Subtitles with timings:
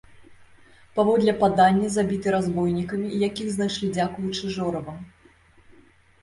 [0.95, 4.99] Паводле падання, забіты разбойнікамі, якіх знайшлі дзякуючы жоравам.